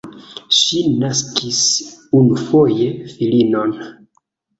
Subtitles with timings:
[0.59, 1.59] Ŝi naskis
[2.21, 3.77] unufoje filinon.